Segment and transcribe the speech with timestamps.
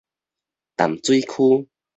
[0.77, 1.69] 淡水區